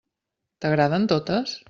[0.65, 1.57] T'agraden totes?